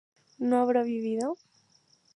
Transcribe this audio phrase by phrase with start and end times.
[0.39, 1.37] ¿no habrá vivido?